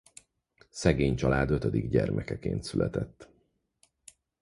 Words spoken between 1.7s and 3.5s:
gyermekeként született.